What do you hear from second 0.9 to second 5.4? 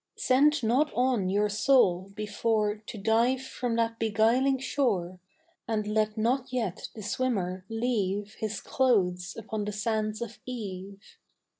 on your soul before To dive from that beguiling shore,